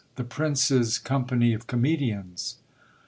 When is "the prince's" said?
0.15-0.97